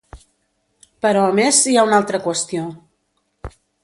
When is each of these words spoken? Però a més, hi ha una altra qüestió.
Però 1.05 1.21
a 1.25 1.35
més, 1.39 1.59
hi 1.73 1.77
ha 1.77 1.83
una 1.89 1.99
altra 2.01 2.21
qüestió. 2.23 2.65